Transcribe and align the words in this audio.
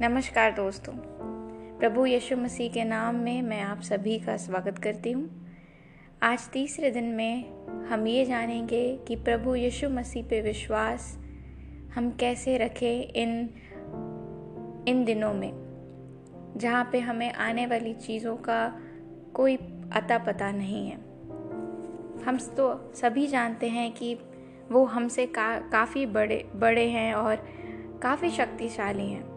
नमस्कार 0.00 0.50
दोस्तों। 0.52 0.92
प्रभु 1.78 2.04
यीशु 2.06 2.36
मसीह 2.36 2.70
के 2.70 2.82
नाम 2.84 3.14
में 3.14 3.42
मैं 3.42 3.60
आप 3.60 3.80
सभी 3.80 4.18
का 4.18 4.36
स्वागत 4.36 4.78
करती 4.78 5.10
हूँ। 5.10 5.28
आज 6.22 6.48
तीसरे 6.48 6.90
दिन 6.90 7.04
में 7.04 7.86
हम 7.86 8.06
ये 8.06 8.24
जानेंगे 8.24 8.82
कि 9.08 9.16
प्रभु 9.16 9.54
यीशु 9.54 9.88
मसीह 9.88 10.24
पे 10.24 10.40
विश्वास 10.40 11.06
हम 11.94 12.10
कैसे 12.10 12.56
रखें 12.58 13.12
इन 13.12 13.30
इन 14.88 15.04
दिनों 15.04 15.32
में, 15.34 15.52
जहाँ 16.56 16.88
पे 16.92 17.00
हमें 17.00 17.32
आने 17.32 17.66
वाली 17.66 17.92
चीज़ों 17.94 18.36
का 18.36 18.80
कोई 19.34 19.56
अता 19.92 20.18
पता 20.18 20.50
नहीं 20.50 20.86
है। 20.88 20.96
हम 22.24 22.38
तो 22.56 22.68
सभी 22.94 23.26
जानते 23.26 23.68
हैं 23.68 23.90
कि 23.92 24.14
वो 24.72 24.84
हमसे 24.84 25.26
का, 25.28 25.58
काफ़ी 25.58 26.04
बड़े 26.06 26.44
बड़े 26.56 26.86
हैं 26.88 27.14
और 27.14 27.46
काफ़ी 28.02 28.30
शक्तिशाली 28.30 29.08
हैं। 29.10 29.35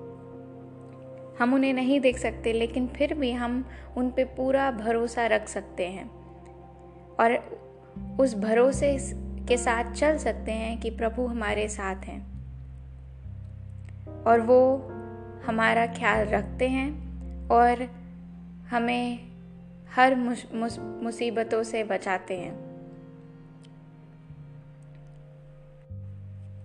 हम 1.40 1.54
उन्हें 1.54 1.74
नहीं 1.74 2.00
देख 2.00 2.18
सकते, 2.18 2.54
लेकिन 2.54 2.88
फिर 2.88 3.14
भी 3.14 3.32
हम 3.32 3.70
उन 3.98 4.12
पे 4.12 4.24
पूरा 4.24 4.72
भरोसा 4.72 5.28
रख 5.28 5.48
सकते 5.48 5.88
हैं। 5.88 6.10
और 7.20 7.60
उस 8.20 8.36
भरोसे 8.36 8.98
के 9.48 9.58
साथ 9.58 9.94
चल 9.94 10.18
सकते 10.18 10.52
हैं 10.52 10.80
कि 10.80 10.90
प्रभु 10.90 11.26
हमारे 11.26 11.68
साथ 11.68 11.96
हैं। 11.96 12.30
और 14.24 14.42
वो 14.42 14.78
हमारा 15.46 15.88
ख्याल 15.88 16.26
रखते 16.26 16.68
हैं 16.68 16.90
और 17.48 17.84
हमें 18.70 19.20
हर 19.96 20.16
मुसीबतों 21.02 21.64
से 21.64 21.84
बचाते 21.84 22.38
हैं। 22.38 22.70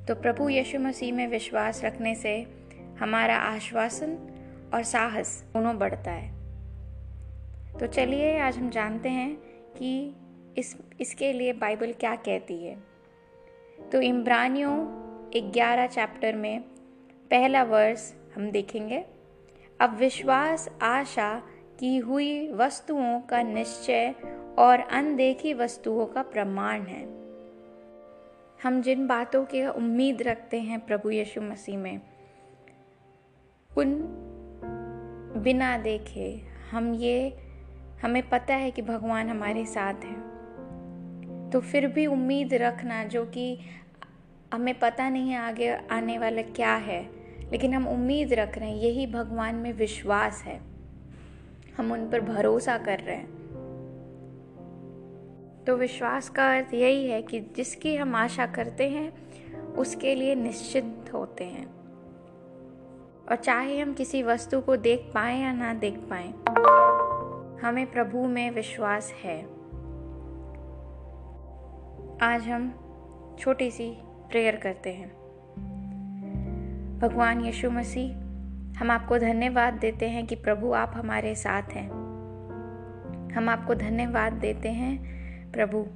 तो 0.04 0.14
प्रभु 0.14 0.48
यीशु 0.48 0.78
मसीह 0.78 1.14
में 1.14 1.26
विश्वास 1.26 1.84
रखने 1.84 2.14
से 2.14 2.46
हमारा 3.00 3.36
आश्वासन 3.36 4.18
और 4.74 4.82
साहस 4.82 5.44
दोनों 5.54 5.78
बढ़ता 5.78 6.10
है। 6.10 6.32
तो 7.80 7.86
चलिए 7.86 8.38
आज 8.38 8.58
हम 8.58 8.70
जानते 8.70 9.08
हैं 9.08 9.36
कि 9.76 10.14
इस, 10.58 10.76
इसके 11.00 11.32
लिए 11.32 11.52
बाइबल 11.52 11.92
क्या 11.92 12.16
कहती 12.16 12.64
है। 12.64 12.76
तो 13.92 14.00
इम्ब्रानियों 14.00 15.04
ग्यारह 15.36 15.86
चैप्टर 15.86 16.36
में 16.36 16.60
पहला 17.30 17.62
वर्स 17.62 18.14
हम 18.34 18.50
देखेंगे। 18.50 19.04
अब 19.80 19.96
विश्वास, 19.96 20.68
आशा 20.82 21.42
की 21.80 21.98
हुई 21.98 22.52
वस्तुओं 22.52 23.20
का 23.20 23.42
निश्चय 23.42 24.14
और 24.58 24.80
अनदेखी 24.80 25.54
वस्तुओं 25.54 26.06
का 26.06 26.22
प्रमाण 26.22 26.82
है। 26.82 27.04
हम 28.62 28.82
जिन 28.82 29.06
बातों 29.06 29.44
की 29.44 29.66
उम्मीद 29.66 30.22
रखते 30.22 30.60
हैं 30.60 30.80
प्रभु 30.80 31.10
यीशु 31.10 31.40
मसीह 31.40 31.78
में, 31.78 32.00
उन 33.76 34.20
बिना 35.44 35.78
देखे 35.78 36.42
हम 36.70 36.94
ये, 36.94 37.38
हमें 38.02 38.28
पता 38.28 38.54
है 38.54 38.70
कि 38.70 38.82
भगवान 38.82 39.28
हमारे 39.28 39.66
साथ 39.66 39.94
हैं। 39.94 40.34
तो 41.52 41.60
फिर 41.60 41.86
भी 41.86 42.06
उम्मीद 42.06 42.54
रखना 42.54 43.04
जो 43.04 43.26
कि 43.26 43.58
हमें 44.54 44.78
पता 44.78 45.08
नहीं 45.08 45.30
है 45.30 45.38
आगे 45.38 45.74
आने 45.74 46.18
वाला 46.18 46.42
क्या 46.42 46.74
है, 46.74 47.10
लेकिन 47.52 47.74
हम 47.74 47.88
उम्मीद 47.88 48.32
रख 48.32 48.58
रहे 48.58 48.70
हैं, 48.70 48.76
यही 48.76 49.06
भगवान 49.06 49.54
में 49.54 49.72
विश्वास 49.72 50.42
है। 50.42 50.60
हम 51.76 51.92
उन 51.92 52.10
पर 52.10 52.20
भरोसा 52.20 52.78
कर 52.78 52.98
रहे 52.98 53.16
हैं। 53.16 53.34
तो 55.66 55.76
विश्वास 55.76 56.28
का 56.28 56.54
अर्थ 56.54 56.74
यही 56.74 57.06
है 57.06 57.22
कि 57.22 57.40
जिसकी 57.40 57.96
हम 57.96 58.14
आशा 58.14 58.46
करते 58.46 58.88
हैं, 58.88 59.12
उसके 59.72 60.14
लिए 60.14 60.34
निश्चित 60.34 61.10
होते 61.14 61.44
हैं। 61.44 61.83
और 63.30 63.36
चाहे 63.36 63.80
हम 63.80 63.94
किसी 63.94 64.22
वस्तु 64.22 64.60
को 64.60 64.76
देख 64.76 65.10
पाए 65.14 65.40
या 65.40 65.52
ना 65.52 65.74
देख 65.74 65.94
पाए, 65.98 66.28
हमें 67.62 67.92
प्रभु 67.92 68.26
में 68.26 68.50
विश्वास 68.50 69.12
है। 69.24 69.42
आज 72.22 72.48
हम 72.48 72.74
छोटी 73.38 73.70
सी 73.70 73.90
प्रेयर 74.30 74.56
करते 74.56 74.92
हैं। 74.92 75.08
भगवान 76.98 77.40
यीशु 77.40 77.70
मसीह, 77.70 78.14
हम 78.78 78.90
आपको 78.90 79.18
धन्यवाद 79.18 79.74
देते 79.74 80.08
हैं 80.08 80.26
कि 80.26 80.34
प्रभु 80.34 80.72
आप 80.72 80.92
हमारे 80.94 81.34
साथ 81.34 81.62
हैं। 81.62 81.90
हम 83.32 83.48
आपको 83.48 83.74
धन्यवाद 83.74 84.32
देते 84.32 84.68
हैं, 84.68 85.02
प्रभु। 85.52 85.86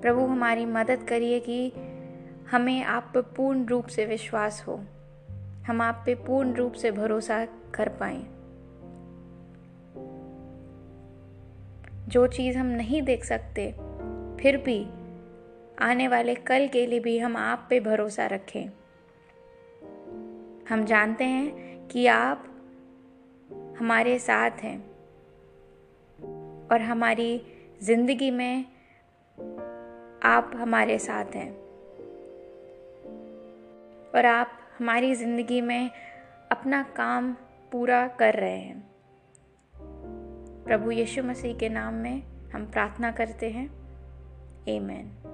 प्रभु 0.00 0.26
हमारी 0.26 0.66
मदद 0.66 1.02
करिए 1.08 1.40
कि 1.40 1.72
हमें 2.52 2.84
आप 2.84 3.12
पर 3.14 3.22
पूर्ण 3.22 3.66
रूप 3.66 3.86
से 3.86 4.06
विश्वास 4.06 4.64
हो। 4.68 4.84
हम 5.66 5.80
आप 5.80 6.02
पे 6.06 6.14
पूर्ण 6.14 6.54
रूप 6.54 6.72
से 6.72 6.90
भरोसा 6.90 7.44
कर 7.74 7.88
पाए। 7.88 8.22
जो 12.08 12.26
चीज़ 12.26 12.58
हम 12.58 12.66
नहीं 12.66 13.02
देख 13.02 13.24
सकते, 13.24 13.72
फिर 14.42 14.56
भी 14.56 14.86
आने 15.78 16.08
वाले 16.08 16.34
कल 16.34 16.68
के 16.68 16.86
लिए 16.86 17.00
भी 17.00 17.18
हम 17.18 17.36
आप 17.36 17.66
पे 17.70 17.80
भरोसा 17.80 18.26
रखें। 18.26 18.66
हम 20.68 20.84
जानते 20.84 21.24
हैं 21.24 21.88
कि 21.88 22.06
आप 22.06 22.44
हमारे 23.78 24.18
साथ 24.18 24.50
हैं 24.50 24.90
और 26.68 26.80
हमारी 26.80 27.42
ज़िंदगी 27.82 28.30
में 28.30 28.64
आप 30.22 30.50
हमारे 30.54 30.98
साथ 30.98 31.24
हैं। 31.24 31.61
और 34.14 34.26
आप 34.26 34.58
हमारी 34.78 35.14
ज़िंदगी 35.14 35.60
में 35.60 35.90
अपना 36.52 36.82
काम 36.82 37.32
पूरा 37.72 38.08
कर 38.08 38.34
रहे 38.34 38.58
हैं। 38.58 38.92
प्रभु 40.66 40.90
यीशु 40.90 41.22
मसीह 41.22 41.56
के 41.56 41.68
नाम 41.68 41.94
में 41.94 42.22
हम 42.54 42.66
प्रार्थना 42.66 43.10
करते 43.10 43.50
हैं। 43.50 43.66
एमेन 44.68 45.31